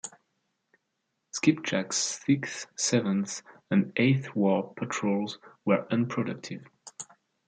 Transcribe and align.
"Skipjack"'s 1.31 2.21
sixth, 2.25 2.65
seventh, 2.75 3.43
and 3.69 3.93
eighth 3.97 4.35
war 4.35 4.73
patrols 4.73 5.37
were 5.63 5.85
unproductive. 5.91 6.63